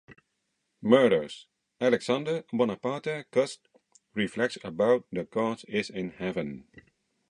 [0.81, 1.45] Murders",
[1.79, 3.67] Alexander Bonaparte Cust
[4.15, 5.73] reflects about the "God's in
[6.09, 6.67] His heaven.